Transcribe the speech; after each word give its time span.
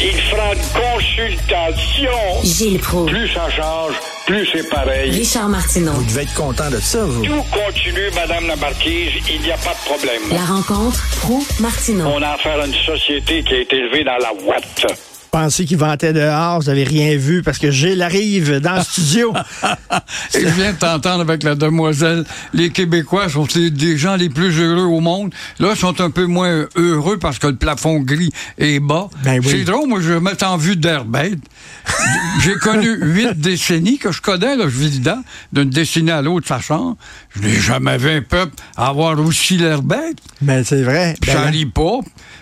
Il 0.00 0.20
fera 0.22 0.54
une 0.54 0.60
consultation. 0.60 2.42
Gilles 2.42 2.80
Pro. 2.80 3.04
Plus 3.06 3.28
ça 3.28 3.48
change, 3.50 3.94
plus 4.26 4.46
c'est 4.52 4.68
pareil. 4.68 5.10
Richard 5.10 5.48
Martineau. 5.48 5.92
Vous 5.92 6.04
devez 6.04 6.22
être 6.22 6.34
content 6.34 6.68
de 6.70 6.78
ça, 6.80 7.04
vous. 7.04 7.24
Tout 7.24 7.44
continue, 7.52 8.10
Madame 8.14 8.46
la 8.48 8.56
Marquise, 8.56 9.12
il 9.30 9.40
n'y 9.40 9.52
a 9.52 9.56
pas 9.56 9.70
de 9.72 9.84
problème. 9.94 10.22
La 10.30 10.44
rencontre 10.44 11.00
Pro-Martineau. 11.20 12.06
On 12.06 12.22
a 12.22 12.30
affaire 12.30 12.60
à 12.60 12.66
une 12.66 12.74
société 12.74 13.42
qui 13.44 13.54
a 13.54 13.58
été 13.60 13.76
élevée 13.76 14.04
dans 14.04 14.16
la 14.18 14.32
ouate. 14.44 14.86
Pensez 15.34 15.64
qu'il 15.64 15.78
ventait 15.78 16.12
dehors, 16.12 16.60
vous 16.60 16.68
avez 16.68 16.84
rien 16.84 17.16
vu 17.16 17.42
parce 17.42 17.58
que 17.58 17.72
Gilles 17.72 18.02
arrive 18.02 18.60
dans 18.60 18.76
le 18.76 18.82
studio. 18.82 19.34
Et 20.32 20.40
je 20.42 20.46
viens 20.46 20.72
de 20.72 20.78
t'entendre 20.78 21.22
avec 21.22 21.42
la 21.42 21.56
demoiselle. 21.56 22.24
Les 22.52 22.70
Québécois 22.70 23.28
sont 23.28 23.44
des 23.52 23.98
gens 23.98 24.14
les 24.14 24.28
plus 24.28 24.56
heureux 24.60 24.84
au 24.84 25.00
monde. 25.00 25.34
Là, 25.58 25.70
ils 25.74 25.76
sont 25.76 26.00
un 26.00 26.10
peu 26.10 26.26
moins 26.26 26.66
heureux 26.76 27.18
parce 27.18 27.40
que 27.40 27.48
le 27.48 27.56
plafond 27.56 27.98
gris 27.98 28.30
est 28.58 28.78
bas. 28.78 29.08
Ben 29.24 29.40
oui. 29.42 29.48
C'est 29.50 29.64
drôle, 29.64 29.88
moi, 29.88 29.98
je 30.00 30.12
me 30.12 30.20
mets 30.20 30.40
en 30.44 30.56
vue 30.56 30.76
d'air 30.76 31.04
bête. 31.04 31.40
J'ai 32.44 32.54
connu 32.54 32.96
huit 33.00 33.36
décennies 33.36 33.98
que 33.98 34.12
je 34.12 34.22
connais, 34.22 34.54
là, 34.54 34.66
je 34.68 34.78
vis 34.78 35.00
dedans. 35.00 35.20
D'une 35.52 35.68
décennie 35.68 36.12
à 36.12 36.22
l'autre, 36.22 36.46
ça 36.46 36.60
change. 36.60 36.94
Je 37.34 37.40
n'ai 37.42 37.58
jamais 37.58 37.98
vu 37.98 38.08
un 38.08 38.22
peuple 38.22 38.54
avoir 38.76 39.18
aussi 39.18 39.56
l'air 39.56 39.82
bête. 39.82 40.18
Mais 40.40 40.62
c'est 40.62 40.82
vrai. 40.82 41.16
Ben, 41.26 41.32
Ça 41.32 41.42
rit 41.46 41.66
pas. 41.66 41.98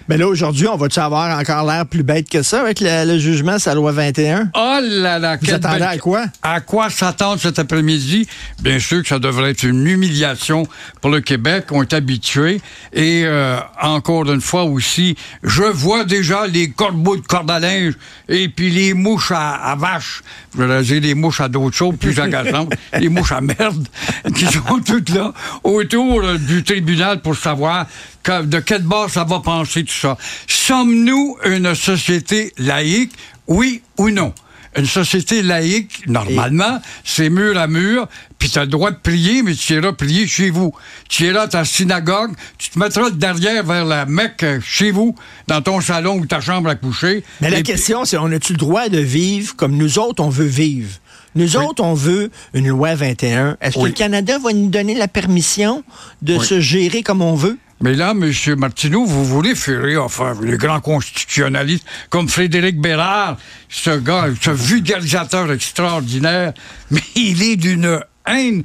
mais 0.09 0.19
là, 0.19 0.29
aujourd'hui, 0.29 0.69
on 0.69 0.77
va-tu 0.77 0.99
avoir 1.01 1.39
encore 1.39 1.65
l'air 1.65 1.87
plus 1.87 2.03
bête 2.03 2.29
que 2.29 2.43
ça 2.43 2.61
avec 2.61 2.82
le, 2.83 3.13
le 3.13 3.19
jugement 3.19 3.59
sur 3.59 3.71
la 3.71 3.75
loi 3.77 3.93
21? 3.93 4.51
Oh 4.55 4.79
là 4.83 5.19
là, 5.19 5.37
Vous 5.41 5.51
attendez 5.53 5.79
belle- 5.79 5.83
à 5.89 5.99
quoi? 5.99 6.25
À 6.43 6.61
quoi 6.61 6.91
s'attendre 6.91 7.41
cet 7.41 7.59
après-midi? 7.59 8.27
Bien 8.61 8.79
sûr 8.79 9.03
que 9.03 9.09
ça 9.09 9.19
devrait 9.19 9.51
être 9.53 9.63
une 9.63 9.87
humiliation 9.87 10.67
pour 11.01 11.11
le 11.11 11.21
Québec. 11.21 11.67
On 11.71 11.83
est 11.83 11.93
habitués. 11.93 12.61
Et 12.93 13.23
euh, 13.25 13.59
encore 13.81 14.31
une 14.31 14.41
fois 14.41 14.65
aussi, 14.65 15.17
je 15.43 15.63
vois 15.63 16.05
déjà 16.05 16.47
les 16.47 16.71
corbeaux 16.71 17.17
de 17.17 17.23
corde 17.23 17.51
à 17.51 17.59
linge 17.61 17.95
et 18.29 18.49
puis 18.49 18.71
les 18.71 18.95
mouches 18.95 19.31
à, 19.33 19.53
à 19.55 19.77
vache. 19.77 20.23
Je 20.57 20.63
veux 20.63 20.83
dire, 20.83 21.01
les 21.01 21.15
mouches 21.15 21.41
à 21.41 21.49
d'autres 21.49 21.77
choses 21.77 21.97
plus 21.99 22.19
agaçantes. 22.21 22.73
les 22.99 23.09
mouches 23.09 23.33
à 23.33 23.41
merde 23.41 23.87
qui 24.35 24.47
sont 24.47 24.81
toutes 24.85 25.09
là 25.11 25.33
autour 25.65 26.23
euh, 26.23 26.39
du 26.39 26.63
tribunal 26.63 27.21
pour 27.21 27.37
savoir 27.37 27.87
que- 28.23 28.43
de 28.45 28.61
quel 28.61 28.83
bord 28.83 29.11
ça 29.11 29.25
va 29.25 29.41
pencher 29.41 29.85
tout 29.85 29.93
ça? 29.93 30.17
Sommes-nous 30.47 31.37
une 31.45 31.75
société 31.75 32.53
laïque, 32.59 33.13
oui 33.49 33.83
ou 33.99 34.11
non? 34.11 34.33
Une 34.75 34.87
société 34.87 35.43
laïque, 35.43 36.05
normalement, 36.07 36.81
c'est 37.05 37.29
mur 37.29 37.59
à 37.59 37.67
mur, 37.67 38.09
puis 38.39 38.49
tu 38.49 38.59
as 38.59 38.63
le 38.63 38.69
droit 38.71 38.91
de 38.91 38.97
prier, 38.97 39.43
mais 39.43 39.55
tu 39.55 39.75
iras 39.75 39.93
prier 39.93 40.27
chez 40.27 40.49
vous. 40.49 40.73
Tu 41.11 41.25
iras 41.25 41.43
à 41.43 41.49
ta 41.49 41.65
synagogue, 41.67 42.33
tu 42.57 42.71
te 42.71 42.79
mettras 42.79 43.11
derrière 43.11 43.65
vers 43.65 43.85
la 43.85 44.07
Mecque 44.07 44.43
euh, 44.45 44.61
chez 44.65 44.91
vous, 44.91 45.15
dans 45.47 45.61
ton 45.61 45.83
salon 45.83 46.17
ou 46.19 46.25
ta 46.25 46.41
chambre 46.41 46.71
à 46.71 46.75
coucher. 46.75 47.23
Mais 47.43 47.51
la 47.51 47.61
question, 47.61 48.07
c'est 48.07 48.17
on 48.17 48.33
a-tu 48.33 48.53
le 48.55 48.59
droit 48.59 48.89
de 48.89 48.99
vivre 48.99 49.55
comme 49.57 49.77
nous 49.77 49.99
autres, 49.99 50.23
on 50.23 50.31
veut 50.31 50.47
vivre? 50.47 50.91
Nous 51.35 51.57
autres, 51.57 51.83
on 51.83 51.95
veut 51.95 52.31
une 52.55 52.69
loi 52.69 52.95
21. 52.95 53.59
Est-ce 53.61 53.79
que 53.79 53.85
le 53.85 53.91
Canada 53.93 54.39
va 54.39 54.53
nous 54.55 54.69
donner 54.71 54.95
la 54.95 55.09
permission 55.09 55.83
de 56.23 56.37
Oui. 56.37 56.47
se 56.47 56.61
gérer 56.61 57.03
comme 57.03 57.21
on 57.21 57.35
veut? 57.35 57.59
Mais 57.83 57.95
là, 57.95 58.13
M. 58.13 58.33
Martineau, 58.59 59.05
vous 59.05 59.25
voulez 59.25 59.57
faire 59.57 60.05
enfin, 60.05 60.35
les 60.41 60.57
grands 60.57 60.81
constitutionnalistes 60.81 61.85
comme 62.11 62.29
Frédéric 62.29 62.81
Bérard, 62.81 63.37
ce 63.69 63.99
gars, 63.99 64.29
ce 64.41 64.51
vulgarisateur 64.51 65.51
extraordinaire, 65.51 66.53
mais 66.93 67.03
il 67.17 67.43
est 67.43 67.57
d'une 67.57 68.01
haine 68.27 68.63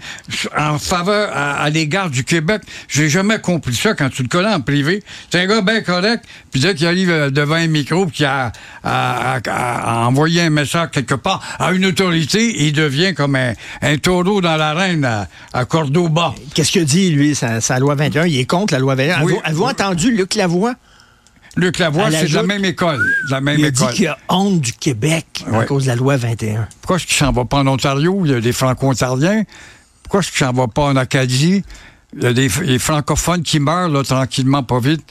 en 0.57 0.77
faveur 0.77 1.29
à, 1.33 1.55
à 1.61 1.69
l'égard 1.69 2.09
du 2.09 2.23
Québec. 2.23 2.61
J'ai 2.87 3.09
jamais 3.09 3.39
compris 3.39 3.73
ça 3.75 3.93
quand 3.93 4.09
tu 4.09 4.23
le 4.23 4.29
connais 4.29 4.53
en 4.53 4.61
privé. 4.61 5.03
C'est 5.31 5.41
un 5.41 5.47
gars 5.47 5.61
bien 5.61 5.81
correct, 5.81 6.23
puis 6.51 6.61
dès 6.61 6.75
qu'il 6.75 6.87
arrive 6.87 7.09
euh, 7.09 7.29
devant 7.29 7.55
un 7.55 7.67
micro 7.67 8.05
puis 8.05 8.17
qu'il 8.17 8.25
a, 8.25 8.51
a- 8.83 9.39
a- 9.45 10.03
a 10.03 10.07
envoyé 10.07 10.41
un 10.41 10.49
message 10.49 10.89
quelque 10.91 11.15
part 11.15 11.41
à 11.59 11.71
une 11.73 11.85
autorité, 11.85 12.65
il 12.65 12.73
devient 12.73 13.13
comme 13.13 13.35
un, 13.35 13.53
un 13.81 13.97
taureau 13.97 14.41
dans 14.41 14.55
l'arène 14.57 15.05
à, 15.05 15.27
à 15.53 15.65
Cordoba. 15.65 16.33
Qu'est-ce 16.53 16.71
que 16.71 16.79
dit, 16.79 17.09
lui, 17.11 17.35
sa, 17.35 17.61
sa 17.61 17.79
loi 17.79 17.95
21? 17.95 18.25
Il 18.27 18.39
est 18.39 18.45
contre 18.45 18.73
la 18.73 18.79
loi 18.79 18.95
21. 18.95 19.15
Oui. 19.23 19.33
Avez-vous 19.33 19.41
avez-vous 19.43 19.63
entendu 19.63 20.11
Luc 20.11 20.35
Lavoie? 20.35 20.73
Luc 21.57 21.79
Lavoie, 21.79 22.11
c'est 22.11 22.27
de 22.27 22.35
la 22.35 22.43
même 22.43 22.65
école. 22.65 22.99
De 22.99 23.31
la 23.31 23.41
même 23.41 23.59
Il 23.59 23.65
a 23.65 23.71
dit 23.71 23.85
qu'il 23.93 24.07
a 24.07 24.17
honte 24.29 24.61
du 24.61 24.73
Québec 24.73 25.43
à 25.51 25.65
cause 25.65 25.83
de 25.83 25.89
la 25.89 25.95
loi 25.95 26.15
21. 26.15 26.67
Pourquoi 26.81 26.97
est-ce 26.97 27.07
qu'il 27.07 27.15
s'en 27.15 27.31
va 27.31 27.45
pas 27.45 27.57
en 27.57 27.67
Ontario? 27.67 28.21
Il 28.25 28.31
y 28.31 28.35
a 28.35 28.41
des 28.41 28.53
franco-ontariens. 28.53 29.43
Pourquoi 30.03 30.19
est-ce 30.21 30.29
qu'il 30.29 30.45
s'en 30.45 30.53
va 30.53 30.67
pas 30.67 30.83
en 30.83 30.95
Acadie? 30.95 31.63
Il 32.15 32.23
y 32.23 32.25
a 32.27 32.33
des 32.33 32.49
les 32.61 32.79
francophones 32.79 33.43
qui 33.43 33.59
meurent, 33.59 33.89
là, 33.89 34.03
tranquillement, 34.03 34.63
pas 34.63 34.79
vite. 34.79 35.03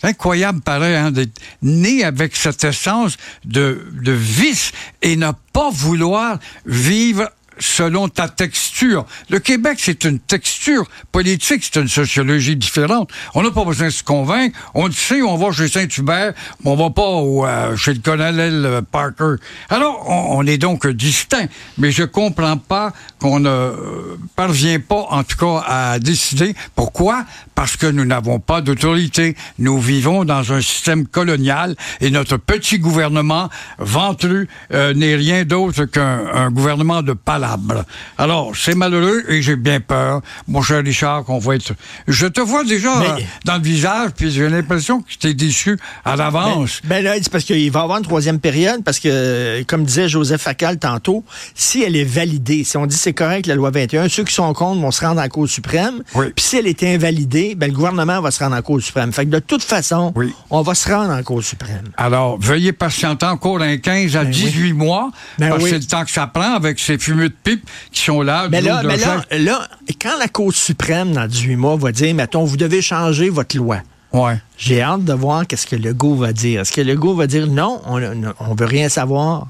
C'est 0.00 0.08
incroyable, 0.08 0.60
pareil, 0.60 0.96
hein, 0.96 1.12
d'être 1.12 1.38
né 1.62 2.02
avec 2.02 2.34
cette 2.34 2.64
essence 2.64 3.16
de, 3.44 3.86
de 4.02 4.12
vice 4.12 4.72
et 5.00 5.14
ne 5.14 5.30
pas 5.52 5.70
vouloir 5.70 6.38
vivre 6.66 7.30
selon 7.58 8.08
ta 8.08 8.28
texture. 8.28 9.06
Le 9.28 9.38
Québec, 9.38 9.78
c'est 9.80 10.04
une 10.04 10.18
texture 10.18 10.84
politique, 11.10 11.62
c'est 11.64 11.80
une 11.80 11.88
sociologie 11.88 12.56
différente. 12.56 13.10
On 13.34 13.42
n'a 13.42 13.50
pas 13.50 13.64
besoin 13.64 13.88
de 13.88 13.92
se 13.92 14.02
convaincre. 14.02 14.58
On 14.74 14.86
le 14.86 14.92
sait, 14.92 15.22
on 15.22 15.36
va 15.36 15.52
chez 15.52 15.68
Saint-Hubert, 15.68 16.32
on 16.64 16.74
va 16.74 16.90
pas 16.90 17.02
euh, 17.02 17.76
chez 17.76 17.94
le 17.94 18.00
colonel 18.00 18.64
euh, 18.64 18.82
Parker. 18.82 19.34
Alors, 19.70 20.08
on, 20.08 20.38
on 20.38 20.46
est 20.46 20.58
donc 20.58 20.86
distinct. 20.86 21.48
Mais 21.78 21.90
je 21.90 22.04
comprends 22.04 22.56
pas 22.56 22.92
qu'on 23.22 23.38
ne 23.38 23.48
euh, 23.48 24.16
parvient 24.34 24.80
pas, 24.80 25.06
en 25.10 25.22
tout 25.22 25.36
cas, 25.36 25.64
à 25.66 25.98
décider. 26.00 26.54
Pourquoi? 26.74 27.24
Parce 27.54 27.76
que 27.76 27.86
nous 27.86 28.04
n'avons 28.04 28.40
pas 28.40 28.60
d'autorité. 28.60 29.36
Nous 29.60 29.78
vivons 29.78 30.24
dans 30.24 30.52
un 30.52 30.60
système 30.60 31.06
colonial 31.06 31.76
et 32.00 32.10
notre 32.10 32.36
petit 32.36 32.80
gouvernement 32.80 33.48
ventru 33.78 34.48
euh, 34.72 34.92
n'est 34.94 35.14
rien 35.14 35.44
d'autre 35.44 35.84
qu'un 35.84 36.20
un 36.34 36.50
gouvernement 36.50 37.02
de 37.02 37.12
palabres. 37.12 37.84
Alors, 38.18 38.56
c'est 38.56 38.74
malheureux 38.74 39.22
et 39.28 39.40
j'ai 39.40 39.54
bien 39.56 39.78
peur, 39.80 40.20
mon 40.48 40.60
cher 40.62 40.82
Richard, 40.82 41.24
qu'on 41.24 41.38
va 41.38 41.54
être... 41.54 41.74
Je 42.08 42.26
te 42.26 42.40
vois 42.40 42.64
déjà 42.64 42.98
Mais- 42.98 43.22
euh, 43.22 43.24
dans 43.44 43.56
le 43.56 43.62
visage, 43.62 44.10
puis 44.16 44.32
j'ai 44.32 44.48
l'impression 44.48 45.00
que 45.00 45.10
tu 45.16 45.28
es 45.28 45.34
déçu 45.34 45.78
à 46.04 46.16
l'avance. 46.16 46.80
Ben 46.84 47.04
là, 47.04 47.14
c'est 47.22 47.30
parce 47.30 47.44
qu'il 47.44 47.70
va 47.70 47.80
y 47.80 47.82
avoir 47.82 47.98
une 47.98 48.04
troisième 48.04 48.40
période, 48.40 48.82
parce 48.82 48.98
que, 48.98 49.62
comme 49.68 49.84
disait 49.84 50.08
Joseph 50.08 50.42
Facal 50.42 50.78
tantôt, 50.78 51.24
si 51.54 51.84
elle 51.84 51.94
est 51.94 52.04
validée, 52.04 52.64
si 52.64 52.76
on 52.76 52.86
dit 52.86 52.96
c'est 52.96 53.11
correct 53.12 53.46
la 53.46 53.54
loi 53.54 53.70
21, 53.70 54.08
ceux 54.08 54.24
qui 54.24 54.34
sont 54.34 54.52
contre 54.52 54.80
vont 54.80 54.90
se 54.90 55.04
rendre 55.04 55.20
en 55.20 55.28
Cour 55.28 55.48
suprême. 55.48 56.02
Oui. 56.14 56.26
Puis 56.34 56.44
si 56.44 56.56
elle 56.58 56.66
est 56.66 56.82
invalidée, 56.82 57.54
ben 57.54 57.68
le 57.68 57.74
gouvernement 57.74 58.20
va 58.20 58.30
se 58.30 58.42
rendre 58.42 58.56
en 58.56 58.62
Cour 58.62 58.80
suprême. 58.80 59.12
Fait 59.12 59.24
que 59.24 59.30
de 59.30 59.38
toute 59.38 59.62
façon, 59.62 60.12
Oui. 60.16 60.32
on 60.50 60.62
va 60.62 60.74
se 60.74 60.88
rendre 60.90 61.12
en 61.12 61.22
Cour 61.22 61.42
suprême. 61.42 61.84
Alors, 61.96 62.38
veuillez 62.40 62.72
patienter 62.72 63.26
encore 63.26 63.60
un 63.62 63.76
15 63.76 64.16
à 64.16 64.24
Ben 64.24 64.30
18 64.30 64.72
mois, 64.72 65.10
Ben 65.38 65.50
parce 65.50 65.64
que 65.64 65.68
c'est 65.70 65.78
le 65.78 65.84
temps 65.84 66.04
que 66.04 66.10
ça 66.10 66.26
prend 66.26 66.54
avec 66.54 66.78
ces 66.78 66.98
fumeux 66.98 67.28
de 67.28 67.34
pipe 67.42 67.68
qui 67.90 68.02
sont 68.02 68.22
là. 68.22 68.48
Mais 68.50 68.60
là, 68.60 68.82
mais 68.84 68.96
là, 68.96 69.68
quand 70.00 70.18
la 70.18 70.28
Cour 70.28 70.52
suprême, 70.52 71.12
dans 71.12 71.26
18 71.26 71.56
mois, 71.56 71.76
va 71.76 71.92
dire, 71.92 72.14
mettons, 72.14 72.44
vous 72.44 72.56
devez 72.56 72.82
changer 72.82 73.28
votre 73.30 73.56
loi. 73.56 73.78
Ouais. 74.12 74.36
J'ai 74.58 74.82
hâte 74.82 75.04
de 75.04 75.12
voir 75.14 75.46
qu'est-ce 75.46 75.66
que 75.66 75.76
Legault 75.76 76.16
va 76.16 76.32
dire. 76.32 76.60
Est-ce 76.60 76.72
que 76.72 76.80
Legault 76.82 77.14
va 77.14 77.26
dire 77.26 77.46
non, 77.46 77.80
on 77.86 77.98
ne 77.98 78.58
veut 78.58 78.66
rien 78.66 78.88
savoir? 78.88 79.46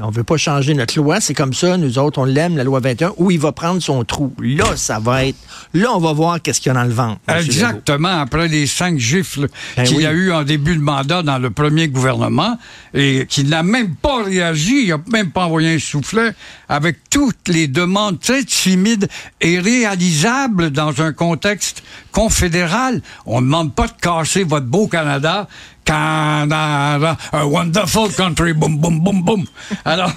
On 0.00 0.10
veut 0.10 0.22
pas 0.22 0.36
changer 0.36 0.74
notre 0.74 0.96
loi, 0.96 1.20
c'est 1.20 1.34
comme 1.34 1.52
ça, 1.52 1.76
nous 1.76 1.98
autres, 1.98 2.20
on 2.20 2.24
l'aime, 2.24 2.56
la 2.56 2.62
loi 2.62 2.78
21, 2.78 3.14
ou 3.16 3.32
il 3.32 3.40
va 3.40 3.50
prendre 3.50 3.82
son 3.82 4.04
trou. 4.04 4.32
Là, 4.40 4.76
ça 4.76 5.00
va 5.00 5.24
être... 5.24 5.38
Là, 5.74 5.88
on 5.92 5.98
va 5.98 6.12
voir 6.12 6.40
qu'est-ce 6.40 6.60
qu'il 6.60 6.72
y 6.72 6.76
a 6.76 6.78
dans 6.78 6.84
le 6.86 6.94
ventre. 6.94 7.20
Legault. 7.26 7.40
Exactement, 7.40 8.20
après 8.20 8.46
les 8.46 8.68
cinq 8.68 8.96
gifles 8.98 9.48
Ben 9.76 9.84
qu'il 9.84 9.96
oui. 9.96 10.02
y 10.04 10.06
a 10.06 10.12
eu 10.12 10.30
en 10.30 10.44
début 10.44 10.76
de 10.76 10.80
mandat 10.80 11.22
dans 11.22 11.38
le 11.38 11.50
premier 11.50 11.88
gouvernement 11.88 12.58
et 12.94 13.26
qu'il 13.28 13.48
n'a 13.48 13.64
même 13.64 13.96
pas 13.96 14.22
réagi, 14.22 14.84
il 14.84 14.88
n'a 14.90 15.00
même 15.10 15.30
pas 15.32 15.46
envoyé 15.46 15.74
un 15.74 15.78
soufflet 15.80 16.32
avec 16.68 16.98
toutes 17.10 17.48
les 17.48 17.66
demandes 17.66 18.20
très 18.20 18.44
timides 18.44 19.08
et 19.40 19.58
réalisables 19.58 20.70
dans 20.70 21.02
un 21.02 21.12
contexte 21.12 21.82
confédéral. 22.12 23.02
On 23.26 23.40
ne 23.40 23.46
demande 23.46 23.74
pas 23.74 23.88
de 23.88 23.92
casser 24.00 24.44
votre 24.44 24.66
beau 24.66 24.86
Canada. 24.86 25.48
Canada, 25.88 27.16
a 27.32 27.46
wonderful 27.48 28.10
country, 28.10 28.52
boum, 28.52 28.76
boum, 28.76 29.00
boum, 29.00 29.22
boum. 29.22 29.46
Alors, 29.86 30.12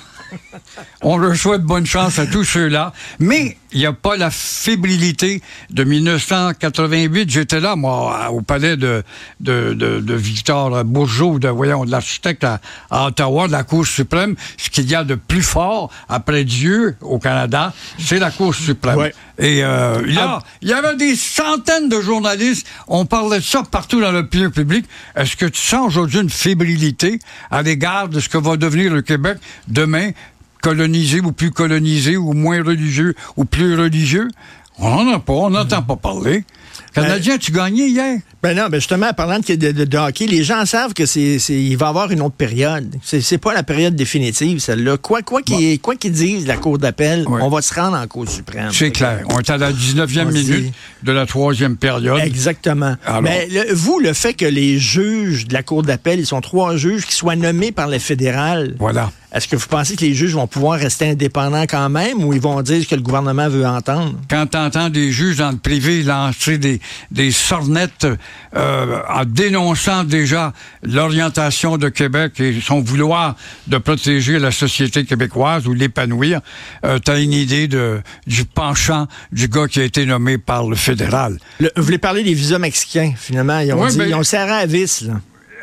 on 1.02 1.16
leur 1.18 1.38
souhaite 1.38 1.62
bonne 1.62 1.86
chance 1.86 2.20
à 2.20 2.28
tous 2.28 2.44
ceux-là. 2.44 2.92
Mais 3.20 3.58
il 3.74 3.80
n'y 3.80 3.86
a 3.86 3.94
pas 3.94 4.18
la 4.18 4.32
fébrilité 4.32 5.42
de 5.70 5.84
1988. 5.84 7.30
J'étais 7.30 7.60
là, 7.60 7.76
moi, 7.76 8.30
au 8.32 8.42
palais 8.42 8.78
de, 8.78 9.04
de, 9.40 9.74
de, 9.74 10.00
de 10.00 10.14
Victor 10.14 10.84
Bourgeot, 10.84 11.40
de, 11.40 11.48
voyons, 11.48 11.86
de 11.86 11.92
l'architecte 11.92 12.44
à, 12.44 12.60
à 12.90 13.08
Ottawa, 13.08 13.48
de 13.48 13.52
la 13.52 13.64
Cour 13.64 13.86
suprême. 13.86 14.36
Ce 14.58 14.70
qu'il 14.70 14.90
y 14.90 14.96
a 14.96 15.04
de 15.04 15.16
plus 15.16 15.44
fort 15.44 15.92
après 16.10 16.44
Dieu 16.44 16.96
au 17.02 17.20
Canada, 17.20 17.74
c'est 17.98 18.20
la 18.20 18.32
Cour 18.32 18.54
suprême. 18.54 18.98
Ouais. 18.98 19.14
Et 19.40 19.64
euh, 19.64 20.02
là, 20.06 20.40
il 20.62 20.68
y 20.68 20.74
avait 20.74 20.96
des 20.96 21.16
centaines 21.16 21.90
de 21.90 22.00
journalistes. 22.00 22.68
On 22.88 23.06
parlait 23.06 23.40
de 23.40 23.44
ça 23.44 23.64
partout 23.64 24.00
dans 24.00 24.12
l'opinion 24.12 24.52
publique. 24.52 24.86
Est-ce 25.16 25.36
que 25.36 25.48
tu 25.48 25.60
sens 25.60 25.88
aujourd'hui 25.88 26.20
une 26.20 26.30
fébrilité 26.30 27.20
à 27.50 27.62
l'égard 27.64 28.08
de 28.10 28.20
ce 28.20 28.30
que 28.30 28.38
va 28.38 28.58
devenir 28.58 28.94
le 28.94 29.02
Québec 29.02 29.38
demain, 29.68 30.12
colonisé 30.62 31.20
ou 31.20 31.32
plus 31.32 31.52
colonisé, 31.52 32.18
ou 32.18 32.34
moins 32.34 32.64
religieux 32.64 33.16
ou 33.38 33.46
plus 33.46 33.76
religieux? 33.80 34.28
On 34.78 35.04
n'en 35.04 35.14
a 35.16 35.20
pas, 35.20 35.34
on 35.34 35.50
n'entend 35.50 35.82
pas 35.84 35.96
parler. 35.98 36.44
Canadien, 36.94 37.38
tu 37.38 37.52
gagnais 37.52 37.88
hier? 37.88 38.18
Ben 38.42 38.56
non, 38.58 38.64
ben 38.70 38.78
justement, 38.80 39.08
en 39.10 39.14
parlant 39.14 39.40
de, 39.40 39.56
de, 39.56 39.72
de 39.86 39.98
hockey, 39.98 40.26
les 40.26 40.44
gens 40.44 40.66
savent 40.66 40.94
que 40.94 41.06
c'est, 41.06 41.38
il 41.50 41.76
va 41.78 41.86
y 41.86 41.90
avoir 41.90 42.12
une 42.12 42.22
autre 42.22 42.36
période. 42.36 42.96
C'est, 43.04 43.38
pas 43.38 43.54
la 43.54 43.64
période 43.64 43.96
définitive, 43.96 44.60
celle-là. 44.60 44.98
Quoi, 44.98 45.22
quoi 45.22 45.42
qu'ils 45.42 45.80
quoi 45.80 45.96
qu'ils 45.96 46.12
disent, 46.14 46.48
la 46.48 46.58
Cour 46.58 46.80
d'appel, 46.80 47.26
Ouais. 47.28 47.40
on 47.44 47.50
va 47.50 47.62
se 47.62 47.74
rendre 47.74 47.96
en 47.98 48.08
Cour 48.08 48.28
suprême. 48.28 48.72
C'est 48.74 48.92
clair. 48.92 49.24
On 49.30 49.40
est 49.40 49.50
à 49.50 49.58
la 49.58 49.72
19e 49.72 50.28
On 50.28 50.32
dit- 50.32 50.44
minute 50.52 50.74
de 51.04 51.12
la 51.12 51.26
troisième 51.26 51.78
période. 51.78 52.20
Exactement. 52.26 52.96
Alors- 53.06 53.22
Mais 53.22 53.48
le- 53.52 53.74
vous, 53.74 54.00
le 54.00 54.12
fait 54.14 54.34
que 54.34 54.46
les 54.46 54.78
juges 54.80 55.48
de 55.48 55.54
la 55.54 55.64
Cour 55.64 55.84
d'appel, 55.84 56.20
ils 56.20 56.26
sont 56.26 56.42
trois 56.42 56.76
juges 56.76 57.06
qui 57.06 57.14
soient 57.16 57.36
nommés 57.36 57.72
par 57.72 57.88
le 57.88 58.00
fédéral, 58.00 58.76
Voilà. 58.80 59.12
Est-ce 59.34 59.48
que 59.48 59.56
vous 59.56 59.68
pensez 59.68 59.96
que 59.96 60.02
les 60.02 60.14
juges 60.14 60.34
vont 60.34 60.48
pouvoir 60.48 60.78
rester 60.80 61.10
indépendants 61.12 61.64
quand 61.64 61.90
même 61.90 62.24
ou 62.24 62.34
ils 62.34 62.42
vont 62.42 62.62
dire 62.62 62.84
ce 62.84 62.88
que 62.88 62.96
le 62.96 63.02
gouvernement 63.02 63.48
veut 63.50 63.66
entendre? 63.66 64.14
Quand 64.30 64.46
tu 64.52 64.58
entends 64.58 64.90
des 64.90 65.12
juges 65.12 65.38
dans 65.38 65.52
le 65.52 65.58
privé 65.58 66.04
lancer 66.04 66.58
des, 66.58 66.82
des 67.12 67.32
sornettes 67.32 68.08
euh, 68.56 69.00
en 69.10 69.24
dénonçant 69.26 70.04
déjà 70.04 70.52
l'orientation 70.84 71.78
de 71.78 71.90
Québec 71.90 72.40
et 72.40 72.60
son 72.62 72.82
vouloir 72.82 73.36
de 73.68 73.78
protéger 73.78 74.38
la 74.40 74.52
société 74.52 75.06
québécoise 75.06 75.66
ou 75.68 75.74
l'épanouir, 75.74 76.42
euh, 76.86 77.00
tu 77.04 77.12
as 77.12 77.20
une 77.20 77.34
idée 77.34 77.68
de, 77.68 78.02
du 78.28 78.44
penchant 78.46 79.08
du 79.32 79.48
gars 79.48 79.68
qui 79.68 79.80
a 79.80 79.84
été 79.84 80.06
nommé 80.06 80.38
par 80.38 80.68
le 80.68 80.76
fédéral. 80.76 81.38
Le- 81.60 81.72
vous 81.78 81.84
voulez 81.84 81.98
parler 81.98 82.24
des 82.24 82.34
visas 82.34 82.60
mexicains, 82.60 83.14
finalement. 83.18 83.60
Ils 83.60 83.74
ont 83.74 83.88
dit, 83.88 83.98
ben- 83.98 84.10
ils 84.10 84.16
ont 84.16 84.24
serré 84.24 84.52
à 84.52 84.66
vis, 84.66 85.02
là. 85.02 85.14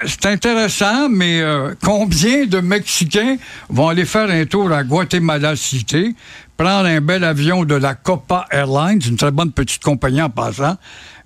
C'est 0.06 0.26
intéressant, 0.26 1.08
mais 1.08 1.40
euh, 1.40 1.74
combien 1.82 2.46
de 2.46 2.60
Mexicains 2.60 3.36
vont 3.68 3.88
aller 3.88 4.04
faire 4.04 4.30
un 4.30 4.44
tour 4.46 4.70
à 4.70 4.84
Guatemala 4.84 5.56
City, 5.56 6.14
prendre 6.56 6.86
un 6.86 7.00
bel 7.00 7.24
avion 7.24 7.64
de 7.64 7.74
la 7.74 7.94
Copa 7.94 8.46
Airlines, 8.50 9.00
une 9.04 9.16
très 9.16 9.32
bonne 9.32 9.50
petite 9.50 9.82
compagnie 9.82 10.22
en 10.22 10.30
passant, 10.30 10.76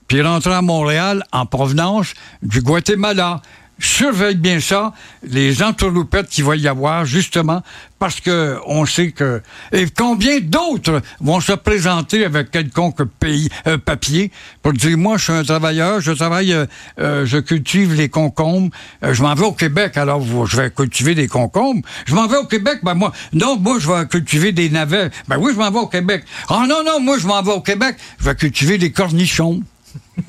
puis 0.09 0.23
rentrer 0.23 0.55
à 0.55 0.63
Montréal 0.63 1.23
en 1.33 1.45
provenance 1.45 2.15
du 2.43 2.63
Guatemala? 2.63 3.43
Surveille 3.83 4.37
bien 4.37 4.61
ça, 4.61 4.93
les 5.25 5.61
entourloupettes 5.61 6.29
qu'il 6.29 6.45
va 6.45 6.55
y 6.55 6.69
avoir, 6.69 7.05
justement, 7.05 7.63
parce 7.99 8.21
que 8.21 8.57
on 8.67 8.87
sait 8.87 9.11
que... 9.11 9.43
Et 9.73 9.87
combien 9.87 10.39
d'autres 10.39 11.03
vont 11.21 11.41
se 11.41 11.53
présenter 11.53 12.25
avec 12.25 12.53
quelconque 12.53 13.03
pays, 13.19 13.49
euh, 13.67 13.79
papier 13.79 14.31
pour 14.63 14.73
dire, 14.73 14.97
moi, 14.97 15.17
je 15.17 15.25
suis 15.25 15.33
un 15.33 15.43
travailleur, 15.43 16.01
je 16.01 16.13
travaille, 16.13 16.53
euh, 16.53 16.67
euh, 17.01 17.27
je 17.27 17.39
cultive 17.39 17.95
les 17.95 18.09
concombres, 18.09 18.71
euh, 19.03 19.15
je 19.15 19.23
m'en 19.23 19.35
vais 19.35 19.47
au 19.47 19.53
Québec, 19.53 19.97
alors 19.97 20.23
je 20.47 20.57
vais 20.57 20.71
cultiver 20.71 21.17
des 21.17 21.27
concombres. 21.27 21.83
Je 22.07 22.15
m'en 22.15 22.29
vais 22.29 22.37
au 22.37 22.47
Québec, 22.47 22.79
ben 22.85 22.95
moi, 22.95 23.13
non, 23.33 23.59
moi, 23.59 23.79
je 23.81 23.89
vais 23.89 24.07
cultiver 24.07 24.53
des 24.53 24.71
navets. 24.71 25.11
Ben 25.27 25.39
oui, 25.39 25.53
je 25.55 25.59
m'en 25.59 25.73
vais 25.73 25.81
au 25.81 25.89
Québec. 25.89 26.25
Ah 26.49 26.67
non, 26.69 26.85
non, 26.85 27.01
moi, 27.01 27.19
je 27.19 27.27
m'en 27.27 27.43
vais 27.43 27.53
au 27.53 27.61
Québec, 27.61 27.97
je 28.21 28.25
vais 28.27 28.37
cultiver 28.37 28.79
des 28.79 28.93
cornichons. 28.93 29.61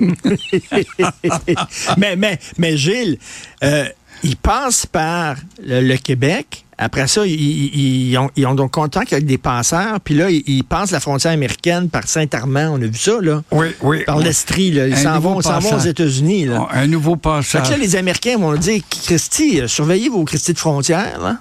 mais, 1.98 2.16
mais, 2.16 2.38
mais 2.58 2.76
Gilles, 2.76 3.18
euh, 3.62 3.86
ils 4.22 4.36
passent 4.36 4.86
par 4.86 5.36
le, 5.64 5.80
le 5.80 5.96
Québec. 5.96 6.64
Après 6.76 7.06
ça, 7.06 7.24
ils, 7.24 7.32
ils- 7.32 8.10
ils 8.10 8.18
ont, 8.18 8.30
ils 8.34 8.46
ont 8.46 8.54
donc 8.54 8.72
contact 8.72 9.12
avec 9.12 9.26
des 9.26 9.38
passeurs. 9.38 10.00
Puis 10.00 10.14
là, 10.14 10.28
ils, 10.30 10.64
passent 10.64 10.90
la 10.90 10.98
frontière 10.98 11.32
américaine 11.32 11.88
par 11.88 12.08
Saint-Armand. 12.08 12.70
On 12.72 12.82
a 12.82 12.86
vu 12.86 12.98
ça, 12.98 13.18
là. 13.20 13.42
Oui, 13.52 13.68
oui. 13.82 14.02
Par 14.04 14.16
oui. 14.16 14.24
l'Estrie, 14.24 14.72
là. 14.72 14.88
Ils 14.88 14.96
s'en 14.96 15.20
vont, 15.20 15.38
vont 15.38 15.76
aux. 15.76 15.78
États-Unis, 15.78 16.46
là. 16.46 16.66
Un 16.72 16.88
nouveau 16.88 17.14
Fait 17.14 17.20
passage. 17.20 17.66
que 17.68 17.70
là, 17.72 17.76
les 17.76 17.94
Américains 17.94 18.38
vont 18.38 18.56
dire, 18.56 18.82
Christy, 18.90 19.60
euh, 19.60 19.68
surveillez 19.68 20.08
vos 20.08 20.24
Christy 20.24 20.52
de 20.52 20.58
frontière, 20.58 21.20
là. 21.20 21.36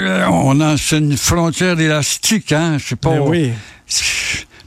Euh, 0.00 0.24
on 0.32 0.58
a 0.62 0.78
c'est 0.78 0.96
une 0.96 1.14
frontière 1.18 1.78
élastique, 1.78 2.52
hein? 2.52 2.78
Je 2.78 2.86
sais 2.88 2.96
pas. 2.96 3.10
Ben 3.10 3.20
oui. 3.20 3.50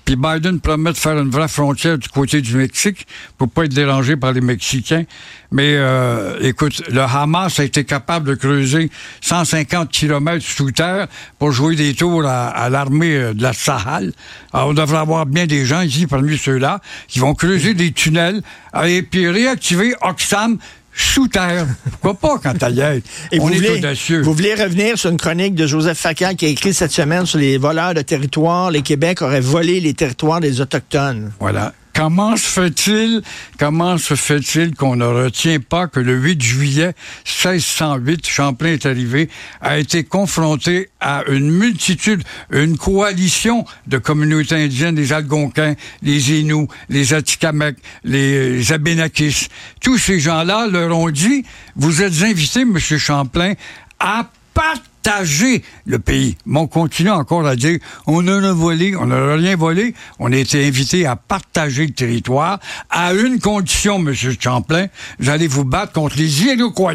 Puis 0.06 0.16
Biden 0.16 0.60
promet 0.60 0.92
de 0.92 0.98
faire 0.98 1.18
une 1.18 1.30
vraie 1.30 1.48
frontière 1.48 1.98
du 1.98 2.10
côté 2.10 2.42
du 2.42 2.58
Mexique 2.58 3.08
pour 3.38 3.50
pas 3.50 3.66
être 3.66 3.74
dérangé 3.74 4.16
par 4.16 4.34
les 4.34 4.42
Mexicains. 4.42 5.06
Mais 5.52 5.76
euh, 5.76 6.38
écoute, 6.42 6.84
le 6.90 7.02
Hamas 7.02 7.60
a 7.60 7.64
été 7.64 7.84
capable 7.84 8.30
de 8.30 8.36
creuser 8.36 8.90
150 9.22 9.90
kilomètres 9.90 10.46
sous 10.46 10.72
terre 10.72 11.08
pour 11.40 11.52
jouer 11.52 11.76
des 11.76 11.94
tours 11.94 12.26
à, 12.26 12.48
à 12.48 12.70
l'armée 12.70 13.16
euh, 13.16 13.34
de 13.34 13.42
la 13.42 13.54
Sahel. 13.54 14.12
Alors, 14.52 14.70
on 14.70 14.74
devrait 14.74 14.98
avoir 14.98 15.26
bien 15.26 15.46
des 15.46 15.66
gens 15.66 15.82
ici 15.82 16.08
parmi 16.08 16.38
ceux-là 16.38 16.82
qui 17.08 17.20
vont 17.20 17.34
creuser 17.34 17.74
des 17.74 17.92
tunnels 17.92 18.42
et 18.86 19.04
puis 19.04 19.30
réactiver 19.30 19.94
Oxfam 20.02 20.58
sous 20.95 21.28
terre. 21.28 21.66
Pourquoi 21.92 22.13
pas 22.16 22.40
quand 22.42 22.57
t'as 22.57 22.69
y? 22.69 23.01
Et 23.31 23.40
On 23.40 23.45
vous 23.48 23.51
est 23.54 23.56
voulez, 23.56 23.69
audacieux. 23.80 24.22
vous 24.22 24.34
voulez 24.34 24.54
revenir 24.56 24.98
sur 24.98 25.10
une 25.10 25.18
chronique 25.18 25.56
de 25.56 25.66
Joseph 25.68 25.98
Facal 25.98 26.36
qui 26.36 26.45
a 26.45 26.50
écrit 26.50 26.74
cette 26.74 26.92
semaine 26.92 27.25
sur 27.25 27.40
les 27.40 27.57
voleurs 27.57 27.94
de 27.94 28.01
territoire. 28.01 28.69
Les 28.72 28.81
Québec 28.81 29.22
auraient 29.22 29.42
volé 29.42 29.80
les 29.80 29.94
territoires 29.94 30.40
des 30.40 30.62
Autochtones. 30.62 31.31
Voilà. 31.40 31.74
Comment 31.95 32.36
se 32.36 32.48
fait-il, 32.48 33.22
comment 33.60 34.00
se 34.00 34.16
fait-il 34.16 34.75
qu'on 34.75 34.95
ne 34.95 35.06
retient 35.06 35.60
pas 35.60 35.88
que 35.88 36.00
le 36.00 36.16
8 36.16 36.42
juillet 36.42 36.95
1608, 37.25 38.28
Champlain 38.28 38.69
est 38.69 38.86
arrivé, 38.88 39.30
a 39.62 39.78
été 39.78 40.04
confronté 40.04 40.90
à 41.00 41.24
une 41.28 41.51
multitude, 41.51 42.24
une 42.51 42.78
coalition 42.78 43.63
de 43.86 44.00
communautés 44.00 44.56
indiennes, 44.56 44.95
les 44.95 45.13
Algonquins, 45.13 45.75
les 46.01 46.31
Inuits, 46.31 46.68
les 46.90 47.13
Atikamekw, 47.13 47.78
les, 48.04 48.57
les 48.57 48.72
Abénakis. 48.72 49.48
Tous 49.80 50.00
ces 50.00 50.19
gens-là 50.19 50.68
leur 50.68 50.98
ont 50.98 51.12
dit, 51.12 51.45
vous 51.75 52.01
êtes 52.01 52.24
invités, 52.24 52.66
Monsieur 52.66 52.98
Champlain, 52.98 53.54
à 54.00 54.28
partager 55.04 55.64
le 55.86 56.00
pays. 56.00 56.38
Mais 56.46 56.60
on 56.60 56.68
continue 56.68 57.10
encore 57.10 57.46
à 57.46 57.56
dire, 57.56 57.80
on 58.08 58.26
a 58.28 58.54
volé, 58.54 58.96
on 58.96 59.08
n'a 59.08 59.36
rien 59.36 59.56
volé, 59.56 59.94
on 60.20 60.32
a 60.32 60.36
été 60.36 60.66
invité 60.66 61.06
à 61.06 61.16
partager 61.16 61.88
le 61.88 61.94
territoire 61.94 62.60
à 62.90 63.14
une 63.14 63.40
condition, 63.40 64.00
Monsieur 64.00 64.36
Champlain, 64.40 64.88
vous 65.20 65.30
allez 65.30 65.48
vous 65.48 65.66
battre 65.66 65.94
contre 65.94 66.18
les 66.18 66.44
Iroquois 66.44 66.94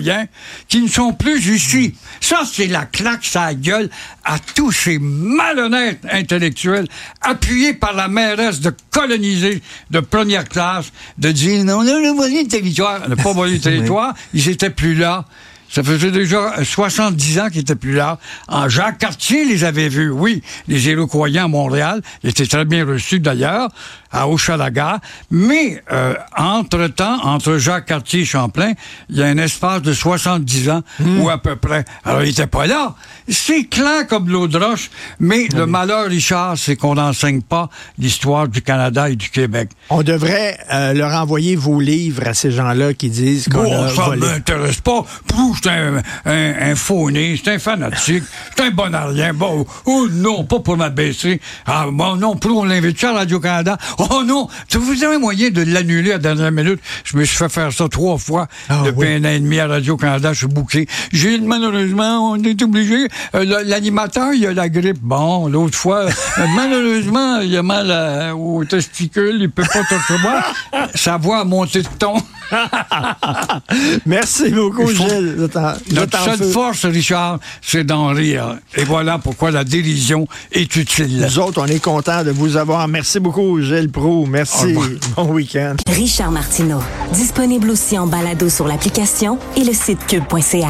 qui 0.68 0.80
ne 0.80 0.88
sont 0.88 1.12
plus 1.12 1.46
ici. 1.48 1.94
Ça, 2.20 2.42
c'est 2.50 2.66
la 2.66 2.86
claque 2.86 3.24
sa 3.24 3.54
gueule 3.54 3.90
à 4.24 4.38
tous 4.38 4.72
ces 4.72 4.98
malhonnêtes 4.98 6.04
intellectuels 6.10 6.86
appuyés 7.20 7.74
par 7.74 7.94
la 7.94 8.08
mairesse 8.08 8.60
de 8.60 8.72
coloniser 8.90 9.62
de 9.90 10.00
première 10.00 10.48
classe, 10.48 10.92
de 11.18 11.30
dire, 11.30 11.64
non, 11.64 11.78
on 11.78 11.80
a 11.80 12.12
volé 12.14 12.42
le 12.42 12.48
territoire. 12.48 13.00
On 13.04 13.08
n'a 13.08 13.16
pas 13.16 13.32
volé 13.32 13.54
le 13.54 13.60
territoire, 13.60 14.14
ils 14.32 14.48
étaient 14.48 14.70
plus 14.70 14.94
là. 14.94 15.24
Ça 15.70 15.82
faisait 15.82 16.10
déjà 16.10 16.64
70 16.64 17.40
ans 17.40 17.48
qu'ils 17.50 17.60
étaient 17.60 17.74
plus 17.74 17.94
là. 17.94 18.18
En 18.48 18.68
Jacques 18.68 18.98
Cartier 18.98 19.44
les 19.44 19.64
avait 19.64 19.88
vus, 19.88 20.10
oui. 20.10 20.42
Les 20.66 20.88
Iroquois 20.88 21.28
à 21.36 21.48
Montréal, 21.48 22.00
ils 22.22 22.30
étaient 22.30 22.46
très 22.46 22.64
bien 22.64 22.86
reçus 22.86 23.20
d'ailleurs, 23.20 23.68
à 24.12 24.28
Hochelaga. 24.28 24.98
Mais, 25.30 25.82
euh, 25.92 26.14
entre-temps, 26.36 27.18
entre 27.24 27.58
Jacques 27.58 27.86
Cartier 27.86 28.20
et 28.20 28.24
Champlain, 28.24 28.72
il 29.10 29.16
y 29.16 29.22
a 29.22 29.26
un 29.26 29.38
espace 29.38 29.82
de 29.82 29.92
70 29.92 30.70
ans, 30.70 30.82
ou 31.18 31.28
à 31.30 31.38
peu 31.38 31.56
près. 31.56 31.84
Alors, 32.04 32.22
ils 32.22 32.28
n'étaient 32.28 32.46
pas 32.46 32.66
là. 32.66 32.94
C'est 33.28 33.64
clair 33.64 34.06
comme 34.08 34.28
l'eau 34.28 34.48
de 34.48 34.58
roche, 34.58 34.90
mais 35.20 35.48
le 35.54 35.66
malheur, 35.66 36.06
Richard, 36.06 36.56
c'est 36.56 36.76
qu'on 36.76 36.94
n'enseigne 36.94 37.42
pas 37.42 37.68
l'histoire 37.98 38.48
du 38.48 38.62
Canada 38.62 39.10
et 39.10 39.16
du 39.16 39.28
Québec. 39.30 39.70
On 39.90 40.02
devrait 40.02 40.58
euh, 40.72 40.94
leur 40.94 41.12
envoyer 41.12 41.54
vos 41.56 41.80
livres 41.80 42.26
à 42.26 42.34
ces 42.34 42.50
gens-là 42.50 42.94
qui 42.94 43.10
disent 43.10 43.48
qu'on 43.48 43.62
Bon, 43.64 43.88
ça 43.88 44.02
volé. 44.02 44.20
m'intéresse 44.20 44.80
pas. 44.80 45.04
Pou, 45.26 45.56
c'est 45.62 45.68
un, 45.70 45.96
un, 46.24 46.72
un 46.72 46.74
c'est 46.74 47.48
un 47.48 47.58
fanatique, 47.58 48.24
c'est 48.56 48.64
un 48.64 48.70
bon. 48.70 48.88
Bon, 49.34 49.66
oh 49.86 50.08
non, 50.10 50.44
pas 50.44 50.60
pour 50.60 50.76
m'abaisser. 50.76 51.40
Ah, 51.66 51.86
bon, 51.90 52.16
non, 52.16 52.36
plus 52.36 52.50
on 52.50 52.64
l'invite 52.64 53.02
à 53.04 53.12
Radio-Canada. 53.12 53.76
Oh 53.98 54.22
non, 54.24 54.48
vous 54.74 55.04
avez 55.04 55.18
moyen 55.18 55.50
de 55.50 55.62
l'annuler 55.62 56.10
à 56.10 56.14
la 56.14 56.18
dernière 56.20 56.52
minute. 56.52 56.80
Je 57.04 57.16
me 57.16 57.24
suis 57.24 57.36
fait 57.36 57.48
faire 57.48 57.72
ça 57.72 57.88
trois 57.88 58.16
fois 58.18 58.46
Ah, 58.68 58.82
depuis 58.84 59.08
oui. 59.08 59.14
un 59.14 59.24
an 59.24 59.28
et 59.30 59.40
demi 59.40 59.58
à 59.58 59.66
Radio-Canada, 59.66 60.32
je 60.32 60.38
suis 60.38 60.46
bouqué. 60.46 60.86
Gilles, 61.12 61.42
malheureusement, 61.44 62.30
on 62.32 62.36
est 62.42 62.62
obligé. 62.62 63.08
Euh, 63.34 63.62
L'animateur, 63.64 64.32
il 64.34 64.46
a 64.46 64.52
la 64.52 64.68
grippe. 64.68 64.98
Bon, 65.00 65.48
l'autre 65.48 65.76
fois, 65.76 66.04
euh, 66.06 66.10
malheureusement, 66.54 67.40
il 67.40 67.56
a 67.56 67.62
mal 67.62 67.90
à- 67.90 68.36
aux 68.36 68.64
testicules, 68.64 69.38
il 69.40 69.50
peut 69.50 69.62
pas 69.64 69.82
te 69.84 69.94
recevoir. 69.94 70.54
Sa 70.94 71.16
voix 71.16 71.40
a 71.40 71.44
monté 71.44 71.82
de 71.82 71.88
ton. 71.98 72.14
Merci 74.06 74.50
beaucoup, 74.50 74.90
Gilles. 74.90 75.36
Notre 75.36 76.24
seule 76.24 76.38
feu. 76.38 76.50
force, 76.50 76.84
Richard, 76.86 77.38
c'est 77.62 77.84
d'en 77.84 78.08
rire. 78.08 78.56
Et 78.76 78.84
voilà 78.84 79.18
pourquoi 79.18 79.50
la 79.50 79.64
dérision 79.64 80.26
est 80.52 80.74
utile. 80.76 81.20
Nous 81.20 81.38
autres, 81.38 81.60
on 81.62 81.66
est 81.66 81.80
contents 81.80 82.24
de 82.24 82.30
vous 82.30 82.56
avoir. 82.56 82.88
Merci 82.88 83.20
beaucoup, 83.20 83.60
Gilles 83.60 83.90
Proux. 83.90 84.22
Au 84.22 84.26
Merci. 84.26 84.74
Bon 85.16 85.32
week-end. 85.32 85.76
Richard 85.88 86.30
Martineau. 86.30 86.80
Disponible 87.12 87.70
aussi 87.70 87.98
en 87.98 88.06
balado 88.06 88.48
sur 88.48 88.66
l'application 88.66 89.38
et 89.56 89.64
le 89.64 89.72
site 89.72 90.06
cube.ca. 90.06 90.66